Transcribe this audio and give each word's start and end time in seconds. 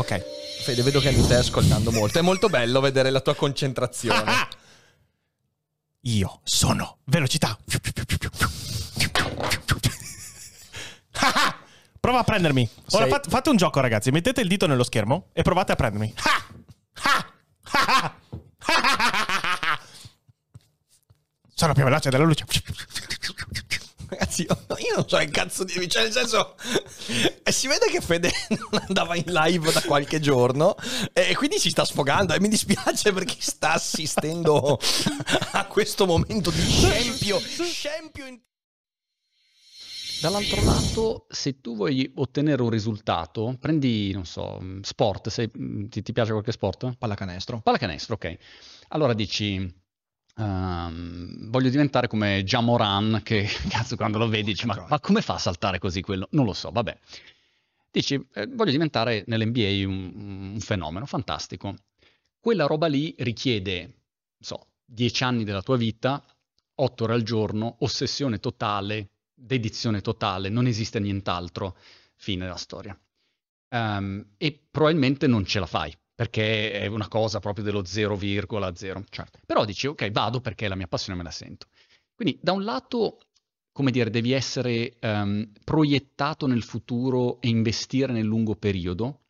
Ok, 0.00 0.62
Fede, 0.62 0.82
vedo 0.82 0.98
che 0.98 1.12
mi 1.12 1.22
stai 1.22 1.36
ascoltando 1.36 1.92
molto. 1.92 2.18
È 2.18 2.22
molto 2.22 2.48
bello 2.48 2.80
vedere 2.80 3.10
la 3.10 3.20
tua 3.20 3.34
concentrazione. 3.34 4.32
Io 6.04 6.40
sono 6.42 7.00
velocità. 7.04 7.54
Prova 12.00 12.20
a 12.20 12.24
prendermi. 12.24 12.66
Ora 12.92 13.02
Sei- 13.02 13.12
fate, 13.12 13.28
fate 13.28 13.50
un 13.50 13.58
gioco, 13.58 13.78
ragazzi. 13.80 14.10
Mettete 14.10 14.40
il 14.40 14.48
dito 14.48 14.66
nello 14.66 14.84
schermo 14.84 15.28
e 15.34 15.42
provate 15.42 15.72
a 15.72 15.76
prendermi. 15.76 16.14
Sono 21.54 21.74
più 21.74 21.84
veloce 21.84 22.08
della 22.08 22.24
luce. 22.24 22.46
Ragazzi, 24.20 24.42
io, 24.42 24.56
io 24.76 24.94
non 24.96 25.08
so 25.08 25.16
che 25.16 25.30
cazzo 25.30 25.64
dirvi. 25.64 25.88
Cioè, 25.88 26.02
nel 26.02 26.12
senso, 26.12 26.54
eh, 27.42 27.50
si 27.50 27.66
vede 27.68 27.86
che 27.90 28.02
Fede 28.02 28.30
non 28.70 28.84
andava 28.86 29.16
in 29.16 29.24
live 29.26 29.72
da 29.72 29.80
qualche 29.80 30.20
giorno 30.20 30.76
e 31.14 31.34
quindi 31.34 31.58
si 31.58 31.70
sta 31.70 31.86
sfogando. 31.86 32.34
E 32.34 32.40
mi 32.40 32.48
dispiace 32.48 33.12
perché 33.14 33.36
sta 33.38 33.72
assistendo 33.72 34.78
a 35.52 35.64
questo 35.64 36.04
momento 36.04 36.50
di 36.50 36.60
scempio. 36.60 37.40
Scempio 37.40 38.26
in 38.26 38.38
Dall'altro 40.20 40.62
lato, 40.62 41.26
se 41.30 41.62
tu 41.62 41.74
vuoi 41.74 42.12
ottenere 42.16 42.60
un 42.60 42.68
risultato, 42.68 43.56
prendi, 43.58 44.12
non 44.12 44.26
so, 44.26 44.60
sport, 44.82 45.30
se, 45.30 45.50
ti, 45.50 46.02
ti 46.02 46.12
piace 46.12 46.32
qualche 46.32 46.52
sport? 46.52 46.94
Pallacanestro. 46.98 47.60
Pallacanestro, 47.62 48.16
ok. 48.16 48.36
Allora 48.88 49.14
dici, 49.14 49.79
ehm, 50.40 51.50
voglio 51.50 51.68
diventare 51.68 52.08
come 52.08 52.42
Jamoran, 52.44 53.20
che 53.22 53.46
cazzo 53.68 53.96
quando 53.96 54.18
lo 54.18 54.28
vedi 54.28 54.52
dici, 54.52 54.66
ma, 54.66 54.86
ma 54.88 55.00
come 55.00 55.20
fa 55.22 55.34
a 55.34 55.38
saltare 55.38 55.78
così 55.78 56.00
quello? 56.00 56.28
Non 56.32 56.44
lo 56.44 56.52
so, 56.52 56.70
vabbè. 56.70 56.98
Dici, 57.90 58.14
eh, 58.34 58.46
voglio 58.46 58.70
diventare 58.70 59.24
nell'NBA 59.26 59.86
un, 59.86 60.52
un 60.54 60.60
fenomeno, 60.60 61.06
fantastico. 61.06 61.74
Quella 62.38 62.66
roba 62.66 62.86
lì 62.86 63.14
richiede, 63.18 63.80
non 63.82 63.92
so, 64.38 64.66
10 64.84 65.24
anni 65.24 65.44
della 65.44 65.62
tua 65.62 65.76
vita, 65.76 66.24
8 66.74 67.04
ore 67.04 67.12
al 67.12 67.22
giorno, 67.22 67.76
ossessione 67.80 68.38
totale, 68.38 69.10
dedizione 69.34 70.00
totale, 70.00 70.48
non 70.48 70.66
esiste 70.66 70.98
nient'altro, 71.00 71.76
fine 72.16 72.44
della 72.44 72.56
storia. 72.56 72.98
Ehm, 73.68 74.34
e 74.36 74.66
probabilmente 74.70 75.26
non 75.26 75.44
ce 75.44 75.58
la 75.60 75.66
fai, 75.66 75.94
perché 76.20 76.72
è 76.72 76.84
una 76.84 77.08
cosa 77.08 77.40
proprio 77.40 77.64
dello 77.64 77.80
0,0. 77.80 79.04
Certo. 79.08 79.38
Però 79.46 79.64
dici, 79.64 79.86
ok, 79.86 80.10
vado 80.10 80.42
perché 80.42 80.68
la 80.68 80.74
mia 80.74 80.86
passione 80.86 81.16
me 81.16 81.24
la 81.24 81.30
sento. 81.30 81.68
Quindi 82.14 82.38
da 82.42 82.52
un 82.52 82.62
lato, 82.62 83.20
come 83.72 83.90
dire, 83.90 84.10
devi 84.10 84.32
essere 84.32 84.98
ehm, 84.98 85.50
proiettato 85.64 86.46
nel 86.46 86.62
futuro 86.62 87.40
e 87.40 87.48
investire 87.48 88.12
nel 88.12 88.26
lungo 88.26 88.54
periodo, 88.54 89.20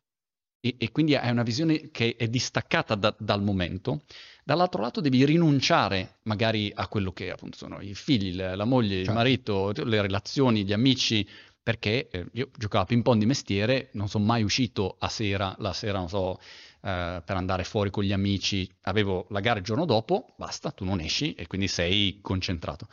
e, 0.59 0.75
e 0.77 0.91
quindi 0.91 1.15
hai 1.15 1.31
una 1.31 1.43
visione 1.43 1.91
che 1.91 2.17
è 2.17 2.27
distaccata 2.27 2.95
da- 2.95 3.15
dal 3.17 3.41
momento. 3.41 4.01
Dall'altro 4.43 4.81
lato 4.81 4.99
devi 4.99 5.23
rinunciare 5.23 6.17
magari 6.23 6.73
a 6.75 6.89
quello 6.89 7.13
che 7.13 7.31
appunto 7.31 7.55
sono 7.55 7.79
i 7.79 7.95
figli, 7.95 8.35
la, 8.35 8.53
la 8.57 8.65
moglie, 8.65 8.97
il 8.97 9.05
Certo. 9.05 9.17
marito, 9.17 9.71
le 9.71 10.01
relazioni, 10.01 10.65
gli 10.65 10.73
amici, 10.73 11.25
perché 11.63 12.09
eh, 12.09 12.25
io 12.33 12.49
giocavo 12.57 12.83
a 12.83 12.87
ping 12.87 13.03
pong 13.03 13.19
di 13.19 13.25
mestiere, 13.25 13.89
non 13.93 14.09
sono 14.09 14.25
mai 14.25 14.43
uscito 14.43 14.97
a 14.99 15.07
sera, 15.07 15.55
la 15.59 15.73
sera, 15.73 15.99
non 15.99 16.09
so, 16.09 16.39
eh, 16.83 17.21
per 17.23 17.35
andare 17.35 17.63
fuori 17.63 17.89
con 17.89 18.03
gli 18.03 18.11
amici, 18.11 18.69
avevo 18.81 19.27
la 19.29 19.39
gara 19.39 19.59
il 19.59 19.65
giorno 19.65 19.85
dopo, 19.85 20.33
basta, 20.37 20.71
tu 20.71 20.83
non 20.83 20.99
esci 20.99 21.33
e 21.33 21.47
quindi 21.47 21.67
sei 21.67 22.19
concentrato. 22.21 22.87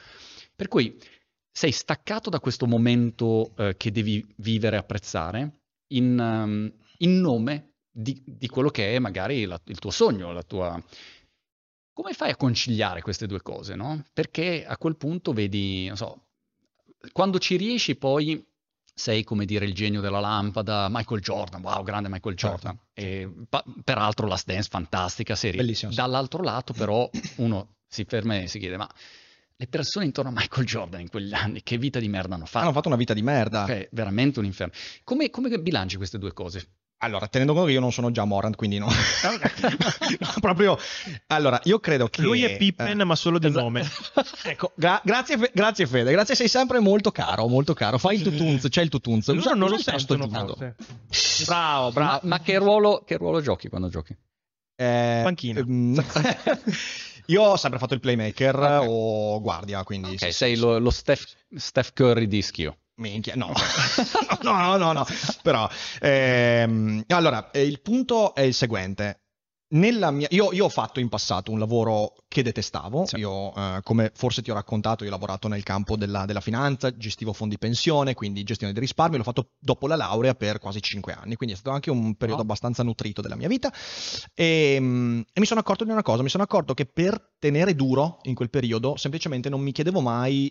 Per 0.54 0.69
cui 0.69 0.99
sei 1.50 1.72
staccato 1.72 2.31
da 2.31 2.41
questo 2.41 2.66
momento 2.66 3.53
eh, 3.56 3.77
che 3.77 3.91
devi 3.91 4.25
vivere 4.37 4.77
e 4.77 4.78
apprezzare 4.78 5.60
in, 5.88 6.19
ehm, 6.19 6.72
in 6.98 7.21
nome 7.21 7.72
di, 7.91 8.22
di 8.25 8.47
quello 8.48 8.69
che 8.69 8.94
è 8.94 8.98
magari 8.98 9.44
la- 9.44 9.60
il 9.66 9.78
tuo 9.78 9.91
sogno, 9.91 10.32
la 10.32 10.43
tua... 10.43 10.81
Come 11.93 12.12
fai 12.12 12.31
a 12.31 12.37
conciliare 12.37 13.03
queste 13.03 13.27
due 13.27 13.43
cose, 13.43 13.75
no? 13.75 14.04
Perché 14.12 14.65
a 14.65 14.77
quel 14.77 14.97
punto 14.97 15.32
vedi, 15.32 15.88
non 15.88 15.97
so, 15.97 16.27
quando 17.12 17.38
ci 17.41 17.56
riesci 17.56 17.97
poi 17.97 18.44
sei 18.98 19.22
come 19.22 19.44
dire 19.44 19.64
il 19.64 19.75
genio 19.75 20.00
della 20.00 20.19
lampada, 20.19 20.88
Michael 20.91 21.20
Jordan, 21.20 21.62
wow, 21.62 21.84
grande 21.84 22.09
Michael 22.09 22.34
Jordan. 22.34 22.76
E, 22.92 23.31
pa- 23.48 23.64
peraltro 23.84 24.26
la 24.26 24.38
dance 24.44 24.69
fantastica, 24.69 25.36
serie. 25.36 25.60
Bellissimo. 25.60 25.92
Dall'altro 25.92 26.42
lato 26.42 26.72
però 26.72 27.09
uno 27.36 27.76
si 27.86 28.04
ferma 28.04 28.41
e 28.41 28.48
si 28.48 28.59
chiede, 28.59 28.76
ma 28.76 28.88
le 29.56 29.66
persone 29.69 30.04
intorno 30.04 30.31
a 30.31 30.32
Michael 30.34 30.66
Jordan 30.66 31.00
in 31.00 31.09
quegli 31.09 31.32
anni, 31.32 31.62
che 31.62 31.78
vita 31.78 32.00
di 32.00 32.09
merda 32.09 32.34
hanno 32.34 32.47
fatto? 32.47 32.64
Hanno 32.64 32.75
fatto 32.75 32.88
una 32.88 32.97
vita 32.97 33.14
di 33.14 33.22
merda. 33.22 33.66
Cioè, 33.66 33.88
veramente 33.92 34.41
un 34.41 34.44
inferno. 34.44 34.72
Come, 35.04 35.30
come 35.30 35.48
bilanci 35.60 35.97
queste 35.97 36.19
due 36.19 36.32
cose? 36.32 36.66
Allora, 37.00 37.28
tenendo 37.28 37.53
conto 37.53 37.69
che 37.69 37.75
io 37.75 37.81
non 37.81 37.92
sono 37.92 38.10
già 38.10 38.25
Morant, 38.25 38.56
quindi 38.56 38.78
no. 38.78 38.88
No, 40.19 40.32
proprio. 40.41 40.76
Allora, 41.28 41.60
io 41.64 41.78
credo 41.78 42.09
che. 42.09 42.22
Lui 42.22 42.42
è 42.42 42.56
Pippen, 42.56 43.00
eh, 43.00 43.04
ma 43.04 43.14
solo 43.14 43.38
di 43.38 43.47
esa- 43.47 43.60
nome. 43.60 43.88
Ecco, 44.42 44.72
gra- 44.75 45.00
grazie, 45.04 45.38
Fe- 45.38 45.50
grazie 45.54 45.86
Fede, 45.86 46.10
grazie, 46.10 46.34
sei 46.34 46.48
sempre 46.48 46.81
molto 46.81 47.12
caro, 47.12 47.47
molto 47.47 47.72
caro. 47.75 47.98
Fai 47.98 48.16
il 48.16 48.22
tutunz, 48.22 48.66
c'è 48.69 48.82
il 48.82 48.88
tutunz. 48.88 49.28
Usa- 49.28 49.53
non 49.54 49.69
lo 49.70 49.78
tastino. 49.81 50.28
forse. 50.28 50.75
Bravo, 51.47 51.92
bravo. 51.92 52.10
Ma, 52.12 52.20
ma 52.22 52.41
che, 52.41 52.59
ruolo, 52.59 53.03
che 53.06 53.16
ruolo 53.16 53.41
giochi 53.41 53.69
quando 53.69 53.88
giochi? 53.88 54.16
Eh, 54.75 55.20
Panchina. 55.22 55.60
ehm, 55.60 56.04
io 57.26 57.42
ho 57.42 57.56
sempre 57.56 57.78
fatto 57.78 57.94
il 57.94 58.00
playmaker 58.00 58.56
Ok. 58.56 58.86
o 58.88 59.41
guardia, 59.41 59.84
quindi 59.84 60.10
Ok, 60.15 60.19
sì, 60.19 60.32
sei 60.32 60.54
sì, 60.56 60.60
lo, 60.60 60.78
lo 60.78 60.91
Steph, 60.91 61.25
Steph 61.54 61.92
Curry 61.92 62.26
di 62.26 62.42
schio. 62.42 62.76
Minchia, 62.98 63.34
no. 63.36 63.53
no, 64.42 64.59
no, 64.60 64.76
no, 64.76 64.92
no. 64.92 65.06
Però, 65.42 65.69
ehm, 66.00 67.04
allora, 67.09 67.50
eh, 67.50 67.62
il 67.62 67.81
punto 67.81 68.34
è 68.34 68.42
il 68.42 68.54
seguente. 68.54 69.22
Nella 69.70 70.10
mia, 70.10 70.26
io, 70.31 70.50
io 70.53 70.64
ho 70.64 70.69
fatto 70.70 70.98
in 70.98 71.10
passato 71.10 71.53
un 71.53 71.59
lavoro 71.59 72.14
che 72.26 72.42
detestavo. 72.42 73.04
Sì. 73.04 73.19
Io, 73.19 73.54
eh, 73.54 73.81
come 73.82 74.10
forse 74.14 74.41
ti 74.41 74.50
ho 74.50 74.54
raccontato, 74.54 75.04
io 75.04 75.10
ho 75.10 75.12
lavorato 75.12 75.47
nel 75.47 75.62
campo 75.62 75.94
della, 75.94 76.25
della 76.25 76.41
finanza, 76.41 76.97
gestivo 76.97 77.34
fondi 77.34 77.59
pensione, 77.59 78.14
quindi 78.14 78.42
gestione 78.44 78.72
dei 78.72 78.81
risparmi. 78.81 79.19
L'ho 79.19 79.22
fatto 79.22 79.50
dopo 79.59 79.86
la 79.86 79.94
laurea 79.97 80.34
per 80.34 80.59
quasi 80.59 80.80
cinque 80.80 81.12
anni, 81.12 81.36
quindi 81.36 81.54
è 81.54 81.59
stato 81.59 81.75
anche 81.75 81.91
un 81.91 82.15
periodo 82.16 82.41
Oh. 82.41 82.44
abbastanza 82.44 82.82
nutrito 82.82 83.20
della 83.20 83.36
mia 83.36 83.48
vita. 83.48 83.70
E, 84.34 84.78
mm, 84.80 85.20
e 85.34 85.41
mi 85.41 85.47
sono 85.47 85.60
accorto 85.60 85.84
di 85.84 85.91
una 85.91 86.03
cosa: 86.03 86.22
mi 86.22 86.30
sono 86.30 86.44
accorto 86.44 86.72
che 86.72 86.86
per 86.86 87.34
tenere 87.38 87.75
duro 87.75 88.20
in 88.22 88.34
quel 88.34 88.48
periodo, 88.48 88.97
semplicemente 88.97 89.50
non 89.50 89.60
mi 89.60 89.72
chiedevo 89.72 90.00
mai 90.00 90.50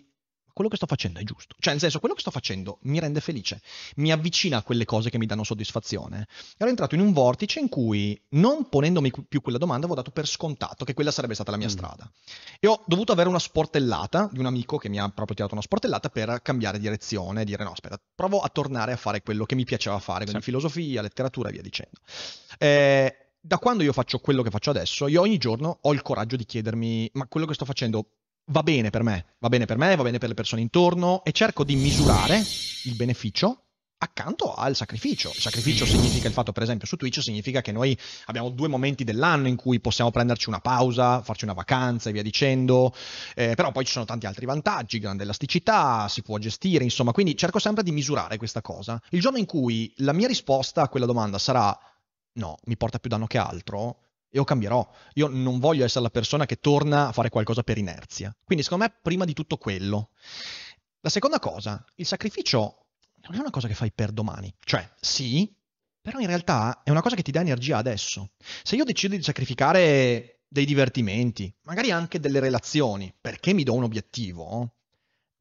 quello 0.58 0.68
che 0.70 0.76
sto 0.76 0.86
facendo 0.86 1.20
è 1.20 1.22
giusto. 1.22 1.54
Cioè, 1.60 1.72
nel 1.72 1.80
senso, 1.80 2.00
quello 2.00 2.14
che 2.16 2.20
sto 2.20 2.32
facendo 2.32 2.78
mi 2.82 2.98
rende 2.98 3.20
felice, 3.20 3.60
mi 3.96 4.10
avvicina 4.10 4.56
a 4.56 4.62
quelle 4.62 4.84
cose 4.84 5.08
che 5.08 5.16
mi 5.18 5.26
danno 5.26 5.44
soddisfazione. 5.44 6.26
Ero 6.56 6.68
entrato 6.68 6.96
in 6.96 7.00
un 7.00 7.12
vortice 7.12 7.60
in 7.60 7.68
cui, 7.68 8.20
non 8.30 8.68
ponendomi 8.68 9.12
più 9.28 9.40
quella 9.40 9.58
domanda, 9.58 9.86
avevo 9.86 10.00
dato 10.00 10.10
per 10.10 10.26
scontato 10.26 10.84
che 10.84 10.94
quella 10.94 11.12
sarebbe 11.12 11.34
stata 11.34 11.52
la 11.52 11.56
mia 11.56 11.68
Mm. 11.68 11.70
strada. 11.70 12.10
E 12.58 12.66
ho 12.66 12.82
dovuto 12.86 13.12
avere 13.12 13.28
una 13.28 13.38
sportellata 13.38 14.28
di 14.32 14.40
un 14.40 14.46
amico 14.46 14.78
che 14.78 14.88
mi 14.88 14.98
ha 14.98 15.08
proprio 15.08 15.36
tirato 15.36 15.54
una 15.54 15.62
sportellata 15.62 16.08
per 16.08 16.42
cambiare 16.42 16.80
direzione 16.80 17.42
e 17.42 17.44
dire 17.44 17.62
no, 17.62 17.70
aspetta, 17.70 18.00
provo 18.14 18.40
a 18.40 18.48
tornare 18.48 18.90
a 18.92 18.96
fare 18.96 19.22
quello 19.22 19.44
che 19.44 19.54
mi 19.54 19.64
piaceva 19.64 19.98
fare, 20.00 20.24
quindi 20.24 20.40
Sì. 20.42 20.46
filosofia, 20.50 21.02
letteratura 21.02 21.50
e 21.50 21.52
via 21.52 21.62
dicendo. 21.62 22.00
Eh, 22.58 23.14
da 23.40 23.58
quando 23.58 23.82
io 23.84 23.92
faccio 23.92 24.18
quello 24.18 24.42
che 24.42 24.50
faccio 24.50 24.70
adesso, 24.70 25.06
io 25.06 25.20
ogni 25.20 25.38
giorno 25.38 25.78
ho 25.80 25.92
il 25.92 26.02
coraggio 26.02 26.36
di 26.36 26.44
chiedermi, 26.44 27.08
ma 27.14 27.26
quello 27.28 27.46
che 27.46 27.54
sto 27.54 27.64
facendo 27.64 28.06
va 28.48 28.62
bene 28.62 28.90
per 28.90 29.02
me, 29.02 29.24
va 29.38 29.48
bene 29.48 29.64
per 29.64 29.76
me, 29.76 29.96
va 29.96 30.02
bene 30.02 30.18
per 30.18 30.28
le 30.28 30.34
persone 30.34 30.60
intorno 30.60 31.22
e 31.24 31.32
cerco 31.32 31.64
di 31.64 31.76
misurare 31.76 32.42
il 32.84 32.94
beneficio 32.94 33.62
accanto 34.00 34.54
al 34.54 34.76
sacrificio. 34.76 35.30
Il 35.34 35.40
sacrificio 35.40 35.84
significa 35.84 36.28
il 36.28 36.32
fatto, 36.32 36.52
per 36.52 36.62
esempio, 36.62 36.86
su 36.86 36.96
Twitch 36.96 37.20
significa 37.20 37.60
che 37.60 37.72
noi 37.72 37.98
abbiamo 38.26 38.50
due 38.50 38.68
momenti 38.68 39.02
dell'anno 39.02 39.48
in 39.48 39.56
cui 39.56 39.80
possiamo 39.80 40.10
prenderci 40.10 40.48
una 40.48 40.60
pausa, 40.60 41.20
farci 41.20 41.44
una 41.44 41.52
vacanza 41.52 42.08
e 42.08 42.12
via 42.12 42.22
dicendo, 42.22 42.94
eh, 43.34 43.54
però 43.54 43.72
poi 43.72 43.84
ci 43.84 43.92
sono 43.92 44.04
tanti 44.04 44.26
altri 44.26 44.46
vantaggi, 44.46 45.00
grande 45.00 45.24
elasticità, 45.24 46.06
si 46.08 46.22
può 46.22 46.38
gestire, 46.38 46.84
insomma, 46.84 47.12
quindi 47.12 47.36
cerco 47.36 47.58
sempre 47.58 47.82
di 47.82 47.90
misurare 47.90 48.36
questa 48.36 48.60
cosa. 48.60 49.00
Il 49.10 49.20
giorno 49.20 49.38
in 49.38 49.46
cui 49.46 49.92
la 49.96 50.12
mia 50.12 50.28
risposta 50.28 50.82
a 50.82 50.88
quella 50.88 51.06
domanda 51.06 51.38
sarà 51.38 51.76
no, 52.34 52.56
mi 52.66 52.76
porta 52.76 53.00
più 53.00 53.10
danno 53.10 53.26
che 53.26 53.38
altro, 53.38 53.98
io 54.30 54.44
cambierò. 54.44 54.88
Io 55.14 55.28
non 55.28 55.58
voglio 55.58 55.84
essere 55.84 56.02
la 56.02 56.10
persona 56.10 56.46
che 56.46 56.60
torna 56.60 57.08
a 57.08 57.12
fare 57.12 57.30
qualcosa 57.30 57.62
per 57.62 57.78
inerzia. 57.78 58.34
Quindi, 58.44 58.64
secondo 58.64 58.84
me, 58.84 58.94
prima 59.00 59.24
di 59.24 59.32
tutto 59.32 59.56
quello. 59.56 60.10
La 61.00 61.10
seconda 61.10 61.38
cosa, 61.38 61.84
il 61.96 62.06
sacrificio 62.06 62.86
non 63.22 63.36
è 63.36 63.38
una 63.40 63.50
cosa 63.50 63.68
che 63.68 63.74
fai 63.74 63.92
per 63.92 64.10
domani. 64.12 64.52
Cioè, 64.60 64.88
sì, 65.00 65.52
però 66.00 66.18
in 66.18 66.26
realtà 66.26 66.82
è 66.82 66.90
una 66.90 67.02
cosa 67.02 67.16
che 67.16 67.22
ti 67.22 67.30
dà 67.30 67.40
energia 67.40 67.76
adesso. 67.76 68.30
Se 68.62 68.76
io 68.76 68.84
decido 68.84 69.16
di 69.16 69.22
sacrificare 69.22 70.40
dei 70.48 70.64
divertimenti, 70.64 71.54
magari 71.62 71.90
anche 71.90 72.20
delle 72.20 72.40
relazioni, 72.40 73.14
perché 73.20 73.52
mi 73.52 73.62
do 73.62 73.74
un 73.74 73.84
obiettivo, 73.84 74.74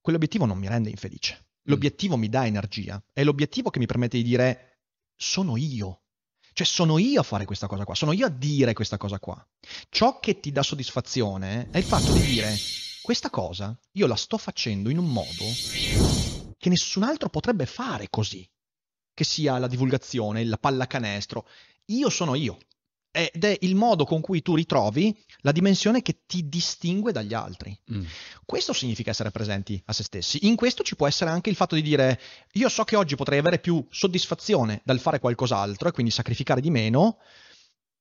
quell'obiettivo 0.02 0.46
non 0.46 0.58
mi 0.58 0.68
rende 0.68 0.90
infelice. 0.90 1.46
L'obiettivo 1.64 2.18
mi 2.18 2.30
dà 2.30 2.46
energia. 2.46 3.02
È 3.12 3.24
l'obiettivo 3.24 3.70
che 3.70 3.80
mi 3.80 3.86
permette 3.86 4.18
di 4.18 4.24
dire 4.24 4.80
sono 5.16 5.58
io. 5.58 6.04
Cioè 6.58 6.66
sono 6.66 6.98
io 6.98 7.20
a 7.20 7.24
fare 7.24 7.46
questa 7.46 7.68
cosa 7.68 7.86
qua, 7.86 7.94
sono 7.94 8.14
io 8.14 8.26
a 8.26 8.30
dire 8.30 8.74
questa 8.74 8.98
cosa 8.98 9.20
qua. 9.20 9.48
Ciò 9.90 10.20
che 10.20 10.40
ti 10.40 10.52
dà 10.52 10.64
soddisfazione 10.64 11.70
è 11.70 11.78
il 11.78 11.84
fatto 11.84 12.12
di 12.12 12.24
dire 12.24 12.64
questa 13.00 13.30
cosa 13.30 13.80
io 13.92 14.08
la 14.08 14.16
sto 14.16 14.40
facendo 14.40 14.90
in 14.90 14.98
un 14.98 15.06
modo 15.06 15.60
che 16.58 16.70
nessun 16.70 17.04
altro 17.04 17.30
potrebbe 17.30 17.68
fare 17.68 18.08
così. 18.10 18.50
Che 19.14 19.24
sia 19.24 19.60
la 19.60 19.68
divulgazione, 19.68 20.44
la 20.46 20.58
pallacanestro. 20.58 21.48
Io 21.86 22.10
sono 22.10 22.34
io. 22.34 22.58
Ed 23.18 23.44
è 23.44 23.58
il 23.62 23.74
modo 23.74 24.06
con 24.06 24.22
cui 24.22 24.44
tu 24.44 24.54
ritrovi 24.54 25.18
la 25.40 25.52
dimensione 25.52 26.04
che 26.04 26.20
ti 26.28 26.48
distingue 26.48 27.12
dagli 27.12 27.34
altri. 27.34 27.76
Mm. 27.92 28.04
Questo 28.46 28.74
significa 28.74 29.10
essere 29.10 29.32
presenti 29.32 29.82
a 29.86 29.94
se 29.94 30.04
stessi. 30.04 30.46
In 30.46 30.56
questo 30.56 30.84
ci 30.84 30.96
può 30.96 31.08
essere 31.08 31.32
anche 31.32 31.50
il 31.50 31.56
fatto 31.56 31.74
di 31.74 31.82
dire 31.82 32.20
io 32.52 32.70
so 32.70 32.84
che 32.84 32.96
oggi 32.96 33.16
potrei 33.16 33.40
avere 33.40 33.58
più 33.58 33.84
soddisfazione 33.90 34.82
dal 34.86 35.00
fare 35.00 35.20
qualcos'altro 35.20 35.90
e 35.90 35.92
quindi 35.92 36.12
sacrificare 36.12 36.62
di 36.62 36.70
meno, 36.70 37.18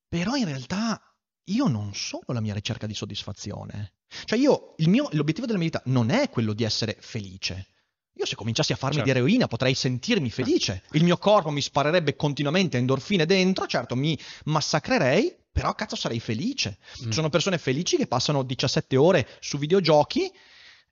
però 0.07 0.35
in 0.35 0.45
realtà 0.45 1.01
io 1.45 1.67
non 1.67 1.95
sono 1.95 2.25
la 2.27 2.41
mia 2.41 2.53
ricerca 2.53 2.87
di 2.87 2.95
soddisfazione. 2.95 3.93
Cioè 4.25 4.39
io, 4.39 4.75
il 4.77 4.91
mio, 4.91 5.09
l'obiettivo 5.13 5.47
della 5.47 5.59
mia 5.59 5.69
vita 5.69 5.83
non 5.87 6.11
è 6.11 6.29
quello 6.29 6.53
di 6.53 6.63
essere 6.63 6.97
felice. 7.01 7.69
Io 8.19 8.25
se 8.25 8.35
cominciassi 8.35 8.73
a 8.73 8.77
farmi 8.77 8.97
Certo. 8.97 9.13
di 9.13 9.19
eroina 9.19 9.47
potrei 9.47 9.75
sentirmi 9.75 10.31
felice. 10.31 10.83
Il 10.93 11.05
mio 11.05 11.19
corpo 11.19 11.51
mi 11.51 11.61
sparerebbe 11.61 12.17
continuamente 12.17 12.79
endorfine 12.79 13.27
dentro, 13.27 13.67
certo 13.67 13.95
mi 13.95 14.19
massacrerei, 14.45 15.35
però 15.53 15.75
cazzo 15.75 15.97
sarei 15.97 16.19
felice. 16.21 16.79
Mm. 17.03 17.05
Ci 17.07 17.13
sono 17.13 17.29
persone 17.29 17.59
felici 17.59 17.97
che 17.97 18.07
passano 18.07 18.43
17 18.43 18.97
ore 18.97 19.29
su 19.41 19.59
videogiochi 19.59 20.33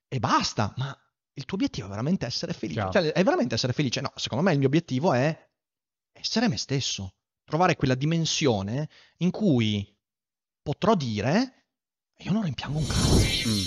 e 0.07 0.19
basta, 0.19 0.75
ma 0.77 0.97
il 1.33 1.45
tuo 1.47 1.57
obiettivo 1.57 1.87
è 1.87 1.91
veramente 1.91 2.27
essere 2.27 2.53
felice. 2.53 2.81
Chiaro. 2.89 2.93
Cioè, 2.93 3.13
è 3.13 3.25
veramente 3.25 3.55
essere 3.55 3.73
felice? 3.73 4.01
No, 4.03 4.13
secondo 4.17 4.45
me 4.45 4.53
il 4.53 4.59
mio 4.59 4.69
obiettivo 4.69 5.15
è 5.15 5.49
essere 6.13 6.49
me 6.49 6.59
stesso, 6.59 7.15
trovare 7.45 7.75
quella 7.77 7.95
dimensione 7.95 8.89
in 9.19 9.31
cui 9.31 9.91
potrò 10.63 10.95
dire 10.95 11.65
io 12.19 12.33
non 12.33 12.43
rimpiango 12.43 12.79
un 12.79 12.87
cazzo. 12.87 13.49
Mm. 13.49 13.63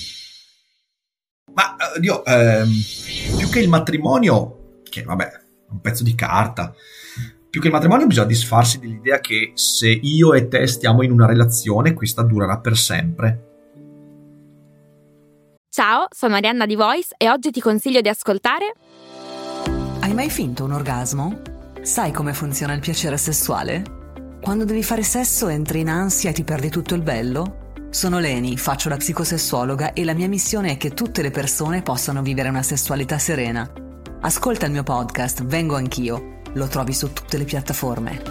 Ma 1.57 1.75
eh, 1.75 1.99
Dio, 1.99 2.23
ehm, 2.23 2.69
più 3.35 3.49
che 3.49 3.59
il 3.59 3.67
matrimonio, 3.67 4.81
che 4.87 5.01
vabbè, 5.01 5.25
è 5.25 5.41
un 5.71 5.81
pezzo 5.81 6.03
di 6.03 6.13
carta, 6.13 6.71
più 7.49 7.59
che 7.59 7.67
il 7.67 7.73
matrimonio 7.73 8.05
bisogna 8.05 8.27
disfarsi 8.27 8.77
dell'idea 8.77 9.19
che 9.19 9.53
se 9.55 9.89
io 9.89 10.35
e 10.35 10.47
te 10.47 10.67
stiamo 10.67 11.01
in 11.01 11.11
una 11.11 11.25
relazione, 11.25 11.93
questa 11.93 12.21
durerà 12.21 12.59
per 12.59 12.77
sempre. 12.77 13.45
Ciao, 15.67 16.05
sono 16.09 16.35
Arianna 16.35 16.67
di 16.67 16.75
Voice 16.75 17.15
e 17.17 17.27
oggi 17.27 17.49
ti 17.49 17.59
consiglio 17.59 18.01
di 18.01 18.09
ascoltare 18.09 18.73
Hai 19.99 20.13
mai 20.13 20.29
finto 20.29 20.63
un 20.63 20.73
orgasmo? 20.73 21.41
Sai 21.81 22.11
come 22.11 22.33
funziona 22.33 22.73
il 22.73 22.81
piacere 22.81 23.17
sessuale? 23.17 23.83
Quando 24.41 24.63
devi 24.63 24.83
fare 24.83 25.03
sesso 25.03 25.47
entri 25.47 25.79
in 25.79 25.89
ansia 25.89 26.29
e 26.29 26.33
ti 26.33 26.43
perdi 26.43 26.69
tutto 26.69 26.93
il 26.93 27.01
bello? 27.01 27.65
Sono 27.89 28.19
Leni, 28.19 28.57
faccio 28.57 28.89
la 28.89 28.97
psicosessuologa 28.97 29.93
e 29.93 30.03
la 30.03 30.13
mia 30.13 30.27
missione 30.27 30.71
è 30.71 30.77
che 30.77 30.91
tutte 30.91 31.21
le 31.21 31.31
persone 31.31 31.81
possano 31.81 32.21
vivere 32.21 32.49
una 32.49 32.61
sessualità 32.63 33.17
serena. 33.17 33.69
Ascolta 34.21 34.65
il 34.65 34.71
mio 34.71 34.83
podcast 34.83 35.43
Vengo 35.45 35.75
anch'io. 35.75 36.35
Lo 36.53 36.67
trovi 36.67 36.93
su 36.93 37.11
tutte 37.13 37.37
le 37.37 37.45
piattaforme. 37.45 38.21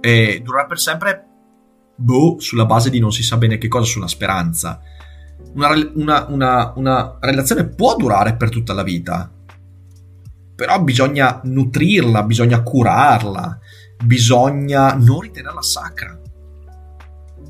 E 0.00 0.40
durerà 0.42 0.66
per 0.66 0.78
sempre, 0.78 1.24
boh, 1.96 2.36
sulla 2.38 2.64
base 2.66 2.88
di 2.90 3.00
non 3.00 3.12
si 3.12 3.22
sa 3.22 3.36
bene 3.36 3.58
che 3.58 3.68
cosa, 3.68 3.84
su 3.90 3.98
una 3.98 4.08
speranza. 4.08 4.80
Una, 5.54 5.68
una- 5.94 6.26
una- 6.28 6.72
una 6.76 7.16
relazione 7.20 7.66
può 7.66 7.96
durare 7.96 8.36
per 8.36 8.48
tutta 8.50 8.72
la 8.72 8.82
vita, 8.82 9.30
però 10.58 10.82
bisogna 10.82 11.40
nutrirla, 11.44 12.24
bisogna 12.24 12.64
curarla, 12.64 13.60
bisogna 14.04 14.92
non 14.94 15.20
ritenerla 15.20 15.62
sacra. 15.62 16.20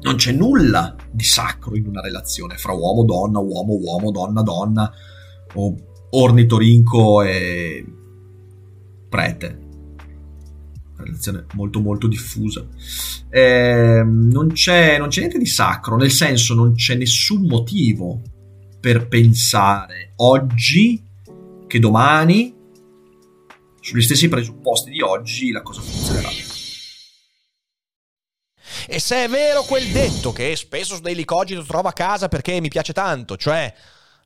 Non 0.02 0.16
c'è 0.16 0.32
nulla 0.32 0.94
di 1.10 1.25
sacro 1.25 1.75
in 1.75 1.87
una 1.87 2.02
relazione 2.02 2.58
fra 2.58 2.75
uomo, 2.75 3.05
donna, 3.05 3.38
uomo, 3.38 3.72
uomo, 3.76 4.10
donna, 4.10 4.43
donna, 4.43 4.93
o 5.55 5.75
ornitorinco 6.10 7.22
e 7.22 7.82
prete. 9.08 9.58
Una 10.96 11.05
relazione 11.05 11.46
molto 11.55 11.81
molto 11.81 12.08
diffusa. 12.08 12.62
Ehm, 13.31 14.28
non, 14.31 14.52
c'è, 14.52 14.99
non 14.99 15.08
c'è 15.08 15.20
niente 15.20 15.38
di 15.38 15.46
sacro, 15.46 15.96
nel 15.96 16.10
senso 16.10 16.52
non 16.52 16.75
c'è 16.75 16.94
nessun 16.94 17.46
motivo 17.46 18.20
per 18.78 19.08
pensare 19.08 20.12
oggi 20.16 21.02
che 21.66 21.78
domani, 21.78 22.56
sugli 23.88 24.02
stessi 24.02 24.29
presupposti 24.29 24.90
di 24.90 25.00
oggi, 25.00 25.50
la 25.50 25.62
cosa 25.62 25.81
funzionerà. 25.81 26.29
E 28.87 29.00
se 29.00 29.25
è 29.25 29.29
vero 29.29 29.62
quel 29.62 29.88
detto 29.88 30.31
che 30.32 30.55
spesso 30.56 30.94
su 30.94 31.00
Daily 31.00 31.25
Cogito 31.25 31.64
trovo 31.64 31.88
a 31.88 31.93
casa 31.94 32.29
perché 32.29 32.61
mi 32.61 32.69
piace 32.69 32.93
tanto, 32.93 33.38
cioè 33.38 33.73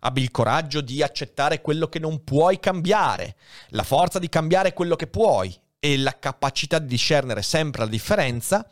abbi 0.01 0.21
il 0.21 0.33
coraggio 0.33 0.81
di 0.81 1.01
accettare 1.01 1.61
quello 1.61 1.89
che 1.89 2.01
non 2.01 2.25
puoi 2.25 2.59
cambiare, 2.59 3.37
la 3.69 3.85
forza 3.85 4.19
di 4.19 4.29
cambiare 4.29 4.73
quello 4.73 4.97
che 4.97 5.07
puoi 5.07 5.57
e 5.79 5.97
la 5.97 6.19
capacità 6.19 6.81
di 6.81 6.87
discernere 6.87 7.43
sempre 7.43 7.85
la 7.85 7.91
differenza, 7.91 8.69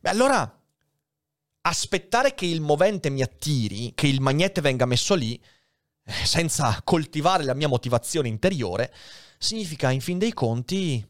beh 0.00 0.08
allora 0.08 0.58
aspettare 1.62 2.34
che 2.34 2.46
il 2.46 2.62
movente 2.62 3.10
mi 3.10 3.20
attiri, 3.20 3.92
che 3.94 4.06
il 4.06 4.22
magnete 4.22 4.62
venga 4.62 4.86
messo 4.86 5.14
lì, 5.14 5.38
eh, 6.02 6.12
senza 6.24 6.80
coltivare 6.82 7.44
la 7.44 7.54
mia 7.54 7.68
motivazione 7.68 8.28
interiore, 8.28 8.90
significa 9.42 9.90
in 9.90 10.02
fin 10.02 10.18
dei 10.18 10.34
conti 10.34 11.02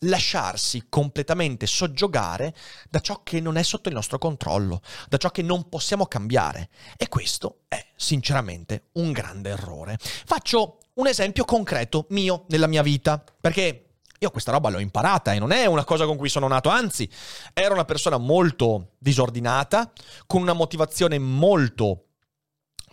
lasciarsi 0.00 0.86
completamente 0.88 1.66
soggiogare 1.66 2.54
da 2.90 3.00
ciò 3.00 3.22
che 3.22 3.40
non 3.40 3.56
è 3.56 3.62
sotto 3.62 3.88
il 3.88 3.94
nostro 3.94 4.18
controllo, 4.18 4.82
da 5.08 5.16
ciò 5.16 5.30
che 5.30 5.42
non 5.42 5.68
possiamo 5.70 6.06
cambiare. 6.06 6.68
E 6.98 7.08
questo 7.08 7.60
è 7.68 7.82
sinceramente 7.96 8.88
un 8.92 9.10
grande 9.12 9.50
errore. 9.50 9.96
Faccio 9.98 10.80
un 10.94 11.06
esempio 11.06 11.46
concreto 11.46 12.06
mio 12.10 12.44
nella 12.48 12.66
mia 12.66 12.82
vita, 12.82 13.24
perché 13.40 13.86
io 14.18 14.30
questa 14.30 14.52
roba 14.52 14.68
l'ho 14.68 14.78
imparata 14.78 15.32
e 15.32 15.38
non 15.38 15.50
è 15.50 15.64
una 15.64 15.84
cosa 15.84 16.04
con 16.04 16.18
cui 16.18 16.28
sono 16.28 16.46
nato, 16.48 16.68
anzi, 16.68 17.08
ero 17.54 17.72
una 17.72 17.86
persona 17.86 18.18
molto 18.18 18.90
disordinata, 18.98 19.90
con 20.26 20.42
una 20.42 20.52
motivazione 20.52 21.18
molto 21.18 22.08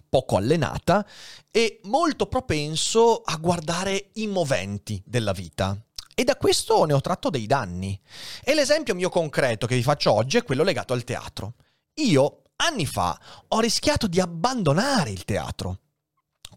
poco 0.10 0.36
allenata 0.36 1.06
e 1.52 1.80
molto 1.84 2.26
propenso 2.26 3.22
a 3.24 3.38
guardare 3.38 4.10
i 4.14 4.28
moventi 4.28 5.02
della 5.06 5.32
vita. 5.32 5.78
E 6.16 6.24
da 6.26 6.36
questo 6.36 6.84
ne 6.84 6.94
ho 6.94 7.00
tratto 7.00 7.30
dei 7.30 7.46
danni. 7.46 7.98
E 8.44 8.54
l'esempio 8.54 8.96
mio 8.96 9.10
concreto 9.10 9.68
che 9.68 9.76
vi 9.76 9.84
faccio 9.84 10.12
oggi 10.12 10.38
è 10.38 10.44
quello 10.44 10.64
legato 10.64 10.92
al 10.92 11.06
teatro. 11.06 11.54
Io, 11.96 12.42
anni 12.58 12.86
fa, 12.86 13.18
ho 13.48 13.60
rischiato 13.62 14.08
di 14.08 14.20
abbandonare 14.20 15.12
il 15.12 15.24
teatro 15.24 15.80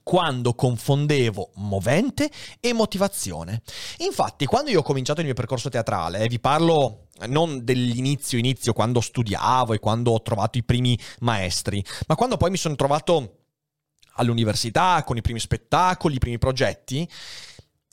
quando 0.02 0.54
confondevo 0.54 1.50
movente 1.54 2.30
e 2.58 2.72
motivazione. 2.72 3.62
Infatti, 3.98 4.46
quando 4.46 4.70
io 4.70 4.80
ho 4.80 4.82
cominciato 4.82 5.20
il 5.20 5.26
mio 5.26 5.34
percorso 5.34 5.68
teatrale, 5.68 6.26
vi 6.26 6.40
parlo 6.40 7.06
non 7.28 7.64
dell'inizio 7.64 8.38
inizio 8.38 8.72
quando 8.72 9.00
studiavo 9.00 9.74
e 9.74 9.78
quando 9.78 10.10
ho 10.10 10.22
trovato 10.22 10.58
i 10.58 10.64
primi 10.64 10.98
maestri, 11.20 11.84
ma 12.08 12.16
quando 12.16 12.36
poi 12.36 12.50
mi 12.50 12.56
sono 12.56 12.74
trovato 12.74 13.41
all'università 14.14 15.02
con 15.04 15.16
i 15.16 15.22
primi 15.22 15.40
spettacoli, 15.40 16.16
i 16.16 16.18
primi 16.18 16.38
progetti, 16.38 17.08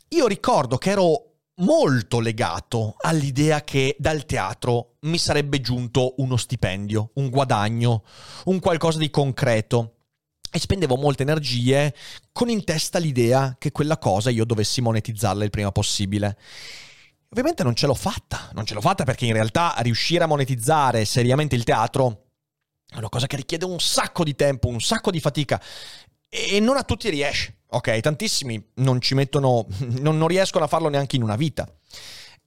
io 0.10 0.28
ricordo 0.28 0.78
che 0.78 0.92
ero 0.92 1.30
molto 1.60 2.20
legato 2.20 2.96
all'idea 3.00 3.64
che 3.64 3.96
dal 4.00 4.26
teatro 4.26 4.96
mi 5.02 5.18
sarebbe 5.18 5.62
giunto 5.62 6.16
uno 6.18 6.38
stipendio, 6.38 7.12
un 7.16 7.30
guadagno, 7.30 8.04
un 8.46 8.60
qualcosa 8.60 8.98
di 8.98 9.10
concreto. 9.10 9.96
E 10.52 10.58
spendevo 10.58 10.96
molte 10.96 11.22
energie 11.22 11.94
con 12.32 12.50
in 12.50 12.64
testa 12.64 12.98
l'idea 12.98 13.56
che 13.60 13.72
quella 13.72 14.00
cosa 14.00 14.32
io 14.32 14.46
dovessi 14.46 14.82
monetizzarla 14.82 15.44
il 15.44 15.52
prima 15.52 15.72
possibile. 15.72 16.40
Ovviamente 17.30 17.62
non 17.62 17.76
ce 17.76 17.86
l'ho 17.86 17.94
fatta, 17.94 18.50
non 18.54 18.66
ce 18.66 18.74
l'ho 18.74 18.82
fatta 18.82 19.04
perché 19.04 19.28
in 19.28 19.34
realtà 19.34 19.76
riuscire 19.80 20.24
a 20.24 20.28
monetizzare 20.28 21.06
seriamente 21.06 21.56
il 21.56 21.64
teatro 21.64 22.30
è 22.92 22.98
una 22.98 23.10
cosa 23.10 23.28
che 23.28 23.36
richiede 23.36 23.66
un 23.66 23.80
sacco 23.80 24.24
di 24.24 24.34
tempo, 24.34 24.68
un 24.68 24.82
sacco 24.82 25.12
di 25.12 25.20
fatica 25.20 25.62
e 26.30 26.60
non 26.60 26.78
a 26.78 26.84
tutti 26.84 27.10
riesce. 27.10 27.58
Ok, 27.72 28.00
tantissimi 28.00 28.72
non 28.76 29.02
ci 29.02 29.16
mettono, 29.16 29.66
non, 30.00 30.18
non 30.18 30.28
riescono 30.28 30.64
a 30.64 30.68
farlo 30.68 30.88
neanche 30.90 31.16
in 31.16 31.24
una 31.24 31.36
vita. 31.36 31.68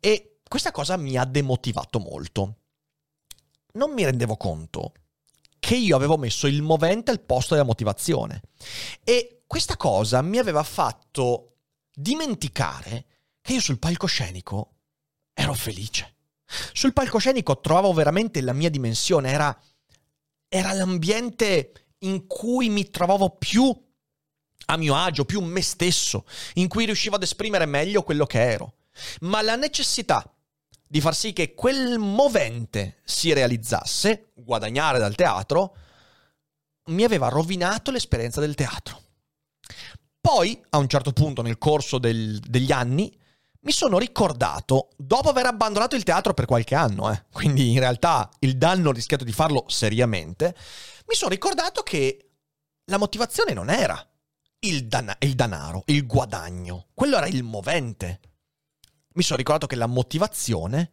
E 0.00 0.38
questa 0.48 0.70
cosa 0.70 0.96
mi 0.96 1.16
ha 1.16 1.24
demotivato 1.24 1.98
molto. 1.98 2.56
Non 3.74 3.92
mi 3.92 4.04
rendevo 4.04 4.36
conto 4.36 4.92
che 5.58 5.76
io 5.76 5.96
avevo 5.96 6.16
messo 6.16 6.46
il 6.46 6.60
movente 6.60 7.10
al 7.10 7.20
posto 7.20 7.54
della 7.54 7.66
motivazione. 7.66 8.42
E 9.04 9.42
questa 9.46 9.76
cosa 9.76 10.20
mi 10.22 10.38
aveva 10.38 10.62
fatto 10.62 11.56
dimenticare 11.94 13.06
che 13.40 13.54
io 13.54 13.60
sul 13.60 13.78
palcoscenico 13.78 14.74
ero 15.32 15.54
felice. 15.54 16.16
Sul 16.72 16.92
palcoscenico 16.92 17.60
trovavo 17.60 17.92
veramente 17.92 18.40
la 18.40 18.52
mia 18.52 18.68
dimensione, 18.70 19.30
era, 19.30 19.58
era 20.48 20.72
l'ambiente 20.72 21.81
in 22.02 22.26
cui 22.26 22.68
mi 22.68 22.90
trovavo 22.90 23.30
più 23.30 23.74
a 24.66 24.76
mio 24.76 24.94
agio, 24.94 25.24
più 25.24 25.40
me 25.40 25.62
stesso, 25.62 26.24
in 26.54 26.68
cui 26.68 26.84
riuscivo 26.84 27.16
ad 27.16 27.22
esprimere 27.22 27.66
meglio 27.66 28.02
quello 28.02 28.26
che 28.26 28.40
ero. 28.40 28.74
Ma 29.20 29.42
la 29.42 29.56
necessità 29.56 30.32
di 30.86 31.00
far 31.00 31.14
sì 31.14 31.32
che 31.32 31.54
quel 31.54 31.98
movente 31.98 32.98
si 33.04 33.32
realizzasse, 33.32 34.32
guadagnare 34.34 34.98
dal 34.98 35.14
teatro, 35.14 35.76
mi 36.86 37.04
aveva 37.04 37.28
rovinato 37.28 37.90
l'esperienza 37.90 38.40
del 38.40 38.54
teatro. 38.54 39.00
Poi, 40.20 40.62
a 40.70 40.78
un 40.78 40.88
certo 40.88 41.12
punto 41.12 41.42
nel 41.42 41.58
corso 41.58 41.98
del, 41.98 42.38
degli 42.40 42.72
anni, 42.72 43.12
mi 43.64 43.72
sono 43.72 43.98
ricordato, 43.98 44.90
dopo 44.96 45.28
aver 45.28 45.46
abbandonato 45.46 45.94
il 45.94 46.02
teatro 46.02 46.34
per 46.34 46.46
qualche 46.46 46.74
anno, 46.74 47.12
eh, 47.12 47.24
quindi 47.32 47.70
in 47.70 47.78
realtà 47.78 48.28
il 48.40 48.56
danno 48.56 48.88
ho 48.88 48.92
rischiato 48.92 49.24
di 49.24 49.32
farlo 49.32 49.64
seriamente, 49.68 50.54
mi 51.06 51.14
sono 51.14 51.30
ricordato 51.30 51.82
che 51.82 52.30
la 52.86 52.98
motivazione 52.98 53.52
non 53.52 53.70
era 53.70 54.04
il, 54.60 54.86
dan- 54.86 55.16
il 55.20 55.34
danaro, 55.34 55.82
il 55.86 56.06
guadagno, 56.06 56.88
quello 56.94 57.16
era 57.16 57.26
il 57.26 57.42
movente. 57.42 58.20
Mi 59.14 59.22
sono 59.22 59.38
ricordato 59.38 59.66
che 59.66 59.76
la 59.76 59.86
motivazione 59.86 60.92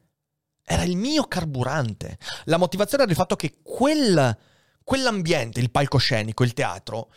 era 0.64 0.84
il 0.84 0.98
mio 0.98 1.24
carburante. 1.24 2.20
La 2.46 2.58
motivazione 2.58 3.04
era 3.04 3.12
il 3.12 3.18
fatto 3.18 3.36
che 3.36 3.60
quel, 3.64 4.38
quell'ambiente, 4.84 5.60
il 5.60 5.72
palcoscenico, 5.72 6.44
il 6.44 6.54
teatro, 6.54 7.12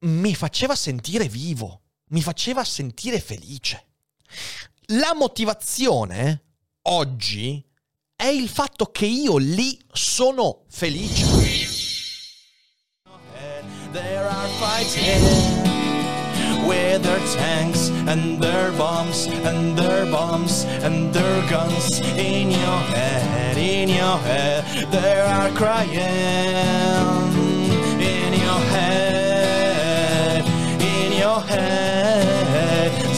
mi 0.00 0.34
faceva 0.34 0.76
sentire 0.76 1.28
vivo, 1.28 1.82
mi 2.10 2.22
faceva 2.22 2.62
sentire 2.62 3.20
felice. 3.20 3.87
La 4.92 5.14
motivazione 5.14 6.42
oggi 6.82 7.64
è 8.16 8.26
il 8.26 8.48
fatto 8.48 8.86
che 8.86 9.06
io 9.06 9.36
lì 9.36 9.78
sono 9.92 10.64
felice. 10.68 11.76
There 13.92 14.28
are 14.28 14.48
fighting 14.58 15.22
with 16.66 17.02
their 17.02 17.20
tanks 17.36 17.90
and 18.06 18.38
their 18.40 18.70
bombs 18.72 19.26
and 19.44 19.76
their 19.78 20.04
bombs 20.10 20.64
and 20.82 21.12
their 21.12 21.48
guns 21.48 22.00
in 22.16 22.50
your 22.50 22.80
head, 22.92 23.56
in 23.56 23.88
your 23.88 24.18
head. 24.18 24.64
They 24.90 25.20
are 25.20 25.50
crying 25.52 25.92
in 28.00 28.32
your 28.34 28.60
head, 28.72 30.44
in 30.80 31.12
your 31.12 31.40
head. 31.40 32.07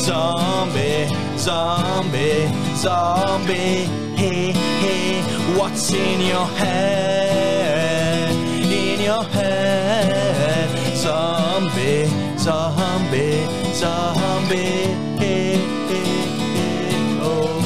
Zombie, 0.00 1.06
zombie, 1.36 2.48
zombie. 2.74 3.84
Hey, 4.16 4.52
hey, 4.80 5.20
what's 5.56 5.92
in 5.92 6.20
your 6.22 6.46
head? 6.56 8.34
In 8.64 9.00
your 9.02 9.22
head, 9.24 10.70
zombie, 10.96 12.08
zombie, 12.38 13.46
zombie. 13.74 14.88
Hey, 15.18 15.58
hey, 15.88 16.26
hey, 16.56 17.18
oh. 17.20 17.60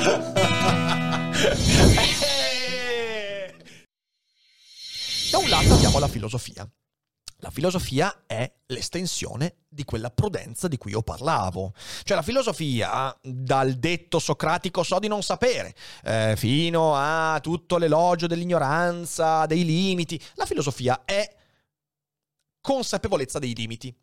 Da 5.30 5.38
un 5.38 5.48
lato 5.48 5.74
abbiamo 5.74 5.98
la 6.00 6.08
filosofia. 6.08 6.68
La 7.40 7.50
filosofia 7.50 8.24
è 8.26 8.50
l'estensione 8.66 9.56
di 9.68 9.84
quella 9.84 10.10
prudenza 10.10 10.68
di 10.68 10.76
cui 10.76 10.90
io 10.90 11.02
parlavo. 11.02 11.72
Cioè 12.02 12.16
la 12.16 12.22
filosofia, 12.22 13.16
dal 13.22 13.74
detto 13.74 14.18
socratico 14.18 14.82
so 14.82 14.98
di 14.98 15.08
non 15.08 15.22
sapere, 15.22 15.74
eh, 16.04 16.34
fino 16.36 16.94
a 16.94 17.38
tutto 17.40 17.78
l'elogio 17.78 18.26
dell'ignoranza, 18.26 19.46
dei 19.46 19.64
limiti, 19.64 20.20
la 20.34 20.44
filosofia 20.44 21.02
è 21.04 21.34
consapevolezza 22.60 23.38
dei 23.38 23.54
limiti. 23.54 23.94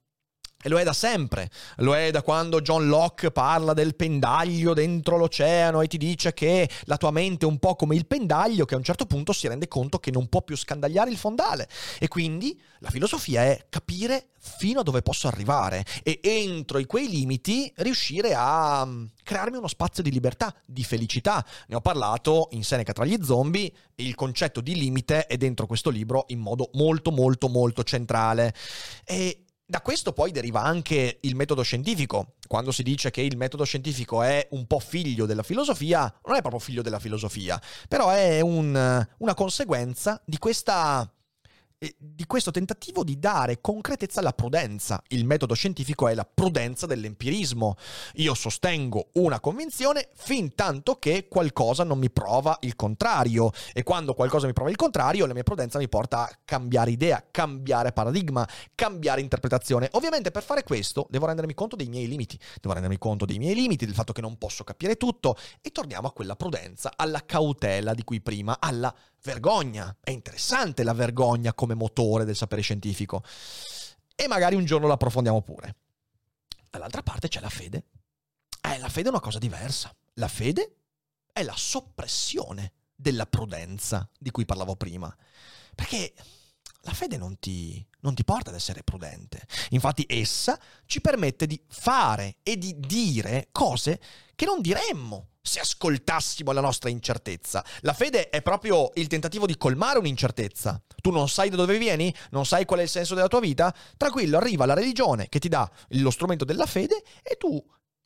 E 0.59 0.69
lo 0.69 0.79
è 0.79 0.83
da 0.83 0.93
sempre, 0.93 1.51
lo 1.77 1.95
è 1.95 2.09
da 2.09 2.23
quando 2.23 2.61
John 2.61 2.87
Locke 2.87 3.29
parla 3.29 3.73
del 3.73 3.95
pendaglio 3.95 4.73
dentro 4.73 5.15
l'oceano 5.15 5.81
e 5.81 5.87
ti 5.87 5.97
dice 5.97 6.33
che 6.33 6.67
la 6.85 6.97
tua 6.97 7.11
mente 7.11 7.45
è 7.45 7.47
un 7.47 7.59
po' 7.59 7.75
come 7.75 7.95
il 7.95 8.07
pendaglio 8.07 8.65
che 8.65 8.73
a 8.73 8.77
un 8.77 8.83
certo 8.83 9.05
punto 9.05 9.33
si 9.33 9.47
rende 9.47 9.67
conto 9.67 9.99
che 9.99 10.09
non 10.09 10.27
può 10.27 10.41
più 10.41 10.57
scandagliare 10.57 11.11
il 11.11 11.17
fondale. 11.17 11.69
E 11.99 12.07
quindi 12.07 12.59
la 12.79 12.89
filosofia 12.89 13.43
è 13.43 13.67
capire 13.69 14.29
fino 14.39 14.79
a 14.79 14.83
dove 14.83 15.01
posso 15.03 15.27
arrivare 15.27 15.85
e 16.01 16.19
entro 16.23 16.83
quei 16.85 17.07
limiti 17.07 17.71
riuscire 17.77 18.33
a 18.35 18.83
mm, 18.83 19.05
crearmi 19.23 19.57
uno 19.57 19.67
spazio 19.67 20.01
di 20.01 20.09
libertà, 20.09 20.55
di 20.65 20.83
felicità. 20.83 21.45
Ne 21.67 21.75
ho 21.75 21.81
parlato 21.81 22.47
in 22.51 22.63
Seneca 22.63 22.93
tra 22.93 23.05
gli 23.05 23.17
zombie, 23.23 23.71
il 23.95 24.15
concetto 24.15 24.61
di 24.61 24.75
limite 24.75 25.27
è 25.27 25.37
dentro 25.37 25.67
questo 25.67 25.91
libro 25.91 26.25
in 26.29 26.39
modo 26.39 26.71
molto 26.73 27.11
molto 27.11 27.47
molto 27.47 27.83
centrale. 27.83 28.55
E 29.03 29.43
da 29.69 29.81
questo 29.81 30.13
poi 30.13 30.31
deriva 30.31 30.63
anche 30.63 31.17
il 31.21 31.35
metodo 31.35 31.61
scientifico. 31.61 32.35
Quando 32.47 32.71
si 32.71 32.83
dice 32.83 33.11
che 33.11 33.21
il 33.21 33.35
metodo 33.35 33.65
scientifico 33.65 34.23
è 34.23 34.47
un 34.51 34.65
po' 34.65 34.79
figlio 34.79 35.25
della 35.25 35.43
filosofia, 35.43 36.11
non 36.25 36.37
è 36.37 36.39
proprio 36.39 36.61
figlio 36.61 36.81
della 36.81 36.99
filosofia, 36.99 37.61
però 37.89 38.09
è 38.09 38.39
un, 38.39 39.05
una 39.17 39.33
conseguenza 39.33 40.21
di 40.25 40.37
questa 40.37 41.11
di 41.79 42.25
questo 42.25 42.49
tentativo 42.49 43.03
di 43.03 43.19
dare 43.19 43.61
concretezza 43.61 44.19
alla 44.19 44.33
prudenza. 44.33 45.01
Il 45.09 45.25
metodo 45.25 45.53
scientifico 45.53 46.07
è 46.07 46.15
la 46.15 46.25
prudenza 46.25 46.87
dell'empirismo. 46.87 47.75
Io 48.15 48.33
sostengo 48.33 49.09
una 49.13 49.39
convinzione 49.39 50.09
fin 50.15 50.55
tanto 50.55 50.95
che 50.95 51.27
qualcosa 51.27 51.83
non 51.83 51.99
mi 51.99 52.09
prova 52.09 52.57
il 52.61 52.75
contrario 52.75 53.51
e 53.73 53.83
quando 53.83 54.15
qualcosa 54.15 54.47
mi 54.47 54.53
prova 54.53 54.71
il 54.71 54.75
contrario, 54.75 55.27
la 55.27 55.33
mia 55.33 55.43
prudenza 55.43 55.77
mi 55.77 55.87
porta 55.87 56.23
a 56.23 56.39
cambiare 56.43 56.89
idea, 56.89 57.23
cambiare 57.29 57.91
paradigma, 57.91 58.47
cambiare 58.73 59.21
interpretazione. 59.21 59.87
Ovviamente 59.91 60.31
per 60.31 60.41
fare 60.41 60.63
questo 60.63 61.05
devo 61.11 61.27
rendermi 61.27 61.53
conto 61.53 61.75
dei 61.75 61.89
miei 61.89 62.07
limiti, 62.07 62.39
devo 62.59 62.73
rendermi 62.73 62.97
conto 62.97 63.25
dei 63.25 63.37
miei 63.37 63.53
limiti, 63.53 63.85
del 63.85 63.93
fatto 63.93 64.13
che 64.13 64.21
non 64.21 64.37
posso 64.39 64.63
capire 64.63 64.95
tutto 64.95 65.37
e 65.61 65.69
torniamo 65.69 66.07
a 66.07 66.11
quella 66.11 66.35
prudenza, 66.35 66.93
alla 66.95 67.23
cautela 67.23 67.93
di 67.93 68.03
cui 68.03 68.19
prima, 68.19 68.57
alla 68.59 68.93
vergogna. 69.27 69.93
È 69.99 70.09
interessante 70.09 70.83
la 70.83 70.93
vergogna 70.93 71.53
come 71.53 71.73
motore 71.73 72.23
del 72.23 72.35
sapere 72.35 72.61
scientifico. 72.61 73.23
E 74.15 74.27
magari 74.27 74.55
un 74.55 74.63
giorno 74.63 74.87
l'approfondiamo 74.87 75.41
pure. 75.41 75.75
Dall'altra 76.69 77.03
parte 77.03 77.27
c'è 77.27 77.41
la 77.41 77.49
fede. 77.49 77.83
Eh, 78.61 78.77
la 78.79 78.89
fede 78.89 79.07
è 79.07 79.11
una 79.11 79.19
cosa 79.19 79.37
diversa. 79.37 79.93
La 80.13 80.29
fede 80.29 80.75
è 81.33 81.43
la 81.43 81.55
soppressione 81.55 82.71
della 82.95 83.25
prudenza 83.25 84.09
di 84.17 84.31
cui 84.31 84.45
parlavo 84.45 84.75
prima. 84.75 85.13
Perché 85.75 86.13
la 86.87 86.93
fede 86.93 87.17
non 87.17 87.37
ti, 87.37 87.85
non 87.99 88.15
ti, 88.15 88.23
porta 88.23 88.49
ad 88.49 88.55
essere 88.55 88.81
prudente. 88.81 89.45
Infatti 89.71 90.05
essa 90.07 90.57
ci 90.85 91.01
permette 91.01 91.45
di 91.45 91.61
fare 91.67 92.37
e 92.43 92.57
di 92.57 92.79
dire 92.79 93.49
cose 93.51 93.99
che 94.35 94.45
non 94.45 94.61
diremmo 94.61 95.31
se 95.41 95.59
ascoltassimo 95.59 96.53
la 96.53 96.61
nostra 96.61 96.89
incertezza. 96.89 97.63
La 97.81 97.91
fede 97.91 98.29
è 98.29 98.41
proprio 98.41 98.91
il 98.95 99.07
tentativo 99.07 99.45
di 99.45 99.57
colmare 99.57 99.99
un'incertezza. 99.99 100.81
Tu 101.01 101.11
non 101.11 101.27
sai 101.27 101.49
da 101.49 101.57
dove 101.57 101.77
vieni, 101.77 102.13
non 102.31 102.45
sai 102.45 102.63
qual 102.63 102.79
è 102.79 102.83
il 102.83 102.89
senso 102.89 103.15
della 103.15 103.27
tua 103.27 103.41
vita, 103.41 103.73
tranquillo, 103.97 104.37
arriva 104.37 104.65
la 104.65 104.73
religione 104.73 105.27
che 105.27 105.39
ti 105.39 105.49
dà 105.49 105.69
lo 105.89 106.09
strumento 106.09 106.45
della 106.45 106.65
fede 106.65 107.03
e 107.21 107.35
tu 107.35 107.61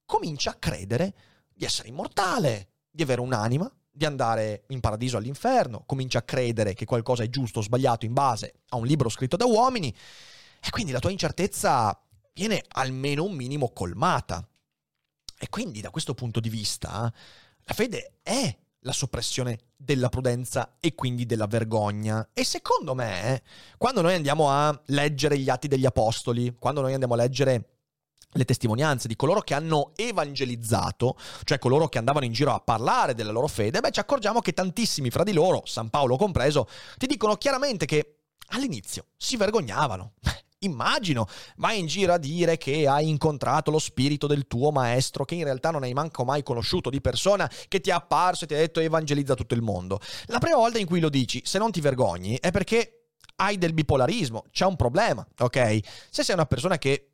cominci 0.05 0.49
a 0.49 0.55
credere 0.55 1.13
di 1.53 1.65
essere 1.65 1.87
immortale, 1.87 2.69
di 2.89 3.03
avere 3.03 3.21
un'anima, 3.21 3.71
di 3.91 4.05
andare 4.05 4.63
in 4.67 4.79
paradiso 4.79 5.17
all'inferno, 5.17 5.83
cominci 5.85 6.17
a 6.17 6.21
credere 6.21 6.73
che 6.73 6.85
qualcosa 6.85 7.23
è 7.23 7.29
giusto 7.29 7.59
o 7.59 7.61
sbagliato 7.61 8.05
in 8.05 8.13
base 8.13 8.61
a 8.69 8.77
un 8.77 8.85
libro 8.85 9.09
scritto 9.09 9.35
da 9.35 9.45
uomini 9.45 9.93
e 10.63 10.69
quindi 10.69 10.91
la 10.91 10.99
tua 10.99 11.11
incertezza 11.11 11.99
viene 12.33 12.63
almeno 12.69 13.25
un 13.25 13.33
minimo 13.33 13.71
colmata. 13.71 14.47
E 15.37 15.49
quindi 15.49 15.81
da 15.81 15.89
questo 15.89 16.13
punto 16.13 16.39
di 16.39 16.49
vista 16.49 17.11
la 17.63 17.73
fede 17.73 18.19
è 18.21 18.57
la 18.83 18.91
soppressione 18.91 19.57
della 19.75 20.09
prudenza 20.09 20.77
e 20.79 20.95
quindi 20.95 21.25
della 21.25 21.47
vergogna. 21.47 22.29
E 22.33 22.43
secondo 22.43 22.95
me, 22.95 23.43
quando 23.77 24.01
noi 24.01 24.15
andiamo 24.15 24.49
a 24.49 24.79
leggere 24.87 25.37
gli 25.37 25.49
atti 25.49 25.67
degli 25.67 25.85
apostoli, 25.85 26.55
quando 26.57 26.81
noi 26.81 26.93
andiamo 26.93 27.13
a 27.15 27.17
leggere 27.17 27.70
le 28.33 28.45
testimonianze 28.45 29.07
di 29.07 29.15
coloro 29.15 29.41
che 29.41 29.53
hanno 29.53 29.91
evangelizzato, 29.95 31.17
cioè 31.43 31.59
coloro 31.59 31.87
che 31.87 31.97
andavano 31.97 32.25
in 32.25 32.33
giro 32.33 32.53
a 32.53 32.59
parlare 32.59 33.13
della 33.13 33.31
loro 33.31 33.47
fede, 33.47 33.79
beh 33.79 33.91
ci 33.91 33.99
accorgiamo 33.99 34.39
che 34.39 34.53
tantissimi 34.53 35.09
fra 35.09 35.23
di 35.23 35.33
loro, 35.33 35.63
San 35.65 35.89
Paolo 35.89 36.17
compreso, 36.17 36.67
ti 36.97 37.07
dicono 37.07 37.35
chiaramente 37.35 37.85
che 37.85 38.17
all'inizio 38.49 39.05
si 39.17 39.37
vergognavano. 39.37 40.13
immagino, 40.63 41.27
vai 41.57 41.79
in 41.79 41.87
giro 41.87 42.13
a 42.13 42.17
dire 42.17 42.57
che 42.57 42.87
hai 42.87 43.09
incontrato 43.09 43.71
lo 43.71 43.79
spirito 43.79 44.27
del 44.27 44.47
tuo 44.47 44.71
maestro, 44.71 45.25
che 45.25 45.35
in 45.35 45.43
realtà 45.43 45.71
non 45.71 45.83
hai 45.83 45.93
manco 45.93 46.23
mai 46.23 46.43
conosciuto 46.43 46.89
di 46.89 47.01
persona, 47.01 47.49
che 47.67 47.79
ti 47.79 47.89
è 47.89 47.93
apparso 47.93 48.43
e 48.43 48.47
ti 48.47 48.53
ha 48.53 48.57
detto 48.57 48.79
evangelizza 48.79 49.33
tutto 49.33 49.53
il 49.53 49.61
mondo. 49.61 49.99
La 50.27 50.39
prima 50.39 50.57
volta 50.57 50.77
in 50.77 50.85
cui 50.85 50.99
lo 50.99 51.09
dici, 51.09 51.41
se 51.45 51.57
non 51.57 51.71
ti 51.71 51.81
vergogni, 51.81 52.37
è 52.39 52.51
perché 52.51 53.07
hai 53.37 53.57
del 53.57 53.73
bipolarismo, 53.73 54.45
c'è 54.51 54.65
un 54.65 54.75
problema, 54.75 55.25
ok? 55.39 55.79
Se 56.09 56.23
sei 56.23 56.35
una 56.35 56.45
persona 56.45 56.77
che 56.77 57.10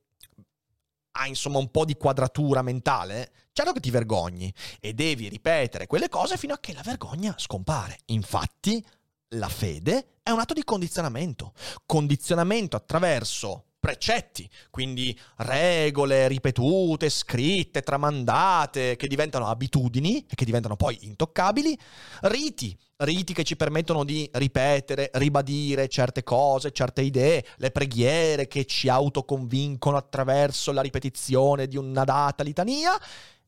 ha 1.17 1.27
insomma 1.27 1.57
un 1.57 1.71
po' 1.71 1.85
di 1.85 1.95
quadratura 1.95 2.61
mentale, 2.61 3.31
certo 3.51 3.73
che 3.73 3.79
ti 3.79 3.89
vergogni 3.89 4.53
e 4.79 4.93
devi 4.93 5.27
ripetere 5.27 5.87
quelle 5.87 6.09
cose 6.09 6.37
fino 6.37 6.53
a 6.53 6.59
che 6.59 6.73
la 6.73 6.83
vergogna 6.83 7.33
scompare. 7.37 7.99
Infatti, 8.07 8.83
la 9.31 9.49
fede 9.49 10.19
è 10.23 10.29
un 10.29 10.39
atto 10.39 10.53
di 10.53 10.63
condizionamento. 10.63 11.53
Condizionamento 11.85 12.75
attraverso 12.75 13.66
precetti, 13.79 14.49
quindi 14.69 15.17
regole 15.37 16.27
ripetute, 16.27 17.09
scritte, 17.09 17.81
tramandate, 17.81 18.95
che 18.95 19.07
diventano 19.07 19.47
abitudini 19.47 20.25
e 20.27 20.35
che 20.35 20.45
diventano 20.45 20.75
poi 20.75 20.97
intoccabili, 21.01 21.77
riti, 22.23 22.77
riti 22.97 23.33
che 23.33 23.43
ci 23.43 23.55
permettono 23.55 24.03
di 24.03 24.29
ripetere, 24.33 25.09
ribadire 25.13 25.87
certe 25.87 26.23
cose, 26.23 26.71
certe 26.71 27.01
idee, 27.01 27.45
le 27.57 27.71
preghiere 27.71 28.47
che 28.47 28.65
ci 28.65 28.89
autoconvincono 28.89 29.97
attraverso 29.97 30.71
la 30.71 30.81
ripetizione 30.81 31.67
di 31.67 31.77
una 31.77 32.03
data 32.03 32.43
litania 32.43 32.99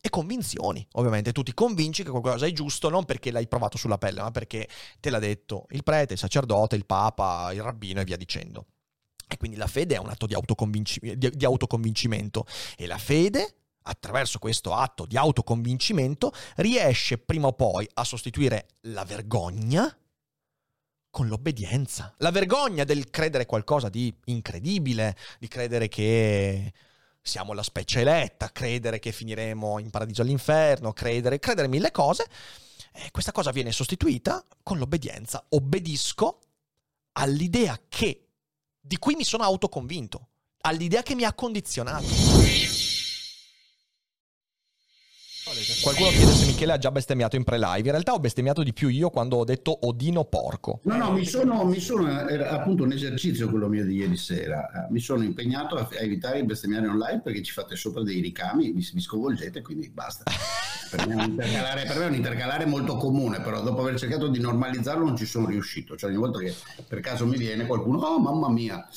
e 0.01 0.09
convinzioni. 0.09 0.85
Ovviamente 0.93 1.31
tu 1.31 1.43
ti 1.43 1.53
convinci 1.53 2.03
che 2.03 2.09
qualcosa 2.09 2.45
è 2.45 2.51
giusto 2.51 2.89
non 2.89 3.05
perché 3.05 3.31
l'hai 3.31 3.47
provato 3.47 3.77
sulla 3.77 3.97
pelle, 3.97 4.21
ma 4.21 4.31
perché 4.31 4.67
te 4.99 5.09
l'ha 5.09 5.19
detto 5.19 5.65
il 5.71 5.83
prete, 5.83 6.13
il 6.13 6.19
sacerdote, 6.19 6.75
il 6.75 6.85
papa, 6.85 7.51
il 7.51 7.61
rabbino 7.61 7.99
e 7.99 8.05
via 8.05 8.17
dicendo. 8.17 8.65
E 9.31 9.37
quindi 9.37 9.57
la 9.57 9.67
fede 9.67 9.95
è 9.95 9.99
un 9.99 10.09
atto 10.09 10.25
di, 10.25 10.33
autoconvinci- 10.33 11.15
di, 11.15 11.29
di 11.29 11.45
autoconvincimento 11.45 12.45
e 12.75 12.87
la 12.87 12.97
fede 12.97 13.55
attraverso 13.83 14.39
questo 14.39 14.73
atto 14.73 15.05
di 15.05 15.17
autoconvincimento 15.17 16.33
riesce 16.57 17.19
prima 17.19 17.47
o 17.47 17.53
poi 17.53 17.87
a 17.93 18.03
sostituire 18.03 18.67
la 18.81 19.05
vergogna 19.05 19.95
con 21.11 21.27
l'obbedienza. 21.27 22.13
La 22.17 22.31
vergogna 22.31 22.83
del 22.83 23.09
credere 23.09 23.45
qualcosa 23.45 23.89
di 23.89 24.13
incredibile, 24.25 25.15
di 25.39 25.47
credere 25.47 25.87
che 25.87 26.73
siamo 27.21 27.53
la 27.53 27.63
specie 27.63 28.01
eletta, 28.01 28.51
credere 28.51 28.99
che 28.99 29.11
finiremo 29.11 29.79
in 29.79 29.91
paradiso 29.91 30.23
all'inferno, 30.23 30.93
credere, 30.93 31.39
credere 31.39 31.67
mille 31.67 31.91
cose. 31.91 32.25
E 32.91 33.11
questa 33.11 33.31
cosa 33.31 33.51
viene 33.51 33.71
sostituita 33.71 34.43
con 34.63 34.79
l'obbedienza. 34.79 35.45
Obbedisco 35.49 36.39
all'idea 37.13 37.79
che, 37.87 38.28
di 38.79 38.97
cui 38.97 39.15
mi 39.15 39.23
sono 39.23 39.43
autoconvinto, 39.43 40.29
all'idea 40.61 41.03
che 41.03 41.15
mi 41.15 41.23
ha 41.23 41.33
condizionato. 41.33 42.07
Qualcuno 45.81 46.09
chiede 46.09 46.31
se 46.33 46.45
Michele 46.45 46.73
ha 46.73 46.77
già 46.77 46.91
bestemmiato 46.91 47.35
in 47.35 47.43
pre-live. 47.43 47.79
In 47.79 47.91
realtà 47.91 48.13
ho 48.13 48.19
bestemmiato 48.19 48.61
di 48.61 48.71
più 48.71 48.87
io 48.87 49.09
quando 49.09 49.37
ho 49.37 49.43
detto 49.43 49.87
Odino 49.87 50.25
porco. 50.25 50.79
No, 50.83 50.97
no, 50.97 51.11
mi 51.11 51.25
sono, 51.25 51.63
mi 51.65 51.79
sono 51.79 52.27
era 52.27 52.49
appunto 52.49 52.83
un 52.83 52.91
esercizio 52.91 53.49
quello 53.49 53.67
mio 53.67 53.83
di 53.83 53.95
ieri 53.95 54.15
sera. 54.15 54.87
Mi 54.91 54.99
sono 54.99 55.23
impegnato 55.23 55.75
a, 55.75 55.87
a 55.91 56.01
evitare 56.01 56.39
di 56.39 56.45
bestemmiare 56.45 56.87
online 56.87 57.21
perché 57.21 57.41
ci 57.41 57.51
fate 57.51 57.75
sopra 57.75 58.03
dei 58.03 58.21
ricami, 58.21 58.71
vi, 58.71 58.87
vi 58.93 59.01
sconvolgete, 59.01 59.61
quindi 59.61 59.89
basta. 59.89 60.25
Per 60.89 61.07
me, 61.07 61.29
per 61.35 61.47
me, 61.47 61.83
è 61.83 62.05
un 62.07 62.15
intercalare 62.15 62.65
molto 62.65 62.97
comune, 62.97 63.41
però 63.41 63.61
dopo 63.61 63.81
aver 63.81 63.97
cercato 63.99 64.27
di 64.27 64.39
normalizzarlo 64.39 65.05
non 65.05 65.15
ci 65.15 65.25
sono 65.25 65.47
riuscito. 65.47 65.95
Cioè 65.95 66.09
ogni 66.09 66.19
volta 66.19 66.39
che 66.39 66.53
per 66.87 66.99
caso 66.99 67.25
mi 67.25 67.37
viene 67.37 67.65
qualcuno, 67.65 67.99
oh 67.99 68.19
mamma 68.19 68.49
mia, 68.49 68.87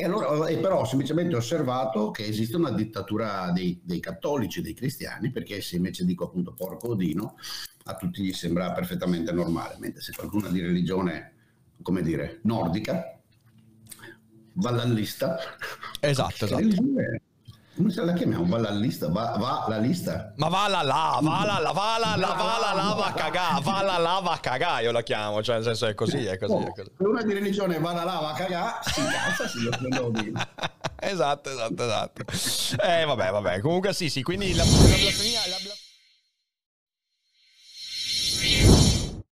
e, 0.00 0.04
allora, 0.04 0.46
e 0.46 0.58
però 0.58 0.82
ho 0.82 0.84
semplicemente 0.84 1.34
osservato 1.34 2.12
che 2.12 2.24
esiste 2.24 2.54
una 2.54 2.70
dittatura 2.70 3.50
dei, 3.50 3.80
dei, 3.82 3.98
cattolici, 3.98 4.62
dei 4.62 4.72
cristiani, 4.72 5.32
perché 5.32 5.60
se 5.60 5.74
invece 5.74 6.04
dico 6.04 6.26
appunto 6.26 6.54
porco 6.54 6.90
odino, 6.90 7.34
a 7.82 7.96
tutti 7.96 8.22
gli 8.22 8.32
sembra 8.32 8.70
perfettamente 8.70 9.32
normale, 9.32 9.74
mentre 9.80 10.00
se 10.00 10.12
qualcuno 10.14 10.46
è 10.46 10.50
di 10.52 10.60
religione, 10.60 11.32
come 11.82 12.02
dire, 12.02 12.38
nordica, 12.42 13.18
vallallista, 14.52 15.36
esatto, 15.98 16.44
esatto 16.44 17.26
come 17.78 17.92
se 17.92 18.02
la 18.04 18.12
chiamiamo? 18.12 18.44
Va 18.44 18.58
la 18.58 18.70
lista? 18.70 19.08
Va, 19.08 19.36
va 19.38 19.66
la 19.68 19.78
lista? 19.78 20.32
Ma 20.36 20.48
va 20.48 20.66
la 20.66 20.82
la, 20.82 21.20
va 21.22 21.44
la 21.44 21.58
la, 21.60 21.70
va 21.70 21.96
la 21.96 22.16
la, 22.16 22.26
va 22.34 22.58
la 22.58 22.72
la, 22.74 22.94
va 22.94 23.12
cagà, 23.14 23.60
va 23.62 23.82
la 23.82 23.98
la, 23.98 24.20
va 24.20 24.38
cagà, 24.40 24.80
io 24.80 24.90
la 24.90 25.02
chiamo, 25.02 25.40
cioè 25.44 25.54
nel 25.54 25.64
senso 25.64 25.86
è 25.86 25.94
così, 25.94 26.24
è 26.24 26.36
così, 26.38 26.54
è 26.54 26.72
così. 26.72 26.90
Una 26.98 27.22
di 27.22 27.32
religione 27.32 27.78
va 27.78 27.92
la 27.92 28.02
la, 28.02 28.18
va 28.20 28.32
cagà, 28.32 28.80
si 28.82 28.98
incazza, 28.98 29.46
si 29.46 29.62
lo 29.62 29.70
prendo 29.70 30.12
Esatto, 31.00 31.50
esatto, 31.50 31.84
esatto. 31.84 32.24
Eh 32.82 33.04
vabbè, 33.04 33.30
vabbè, 33.30 33.60
comunque 33.60 33.92
sì, 33.92 34.10
sì, 34.10 34.24
quindi 34.24 34.54
la, 34.54 34.64
la 34.64 34.70
blasfemia... 34.70 35.40
La 35.46 35.56
blasfemia 35.62 35.87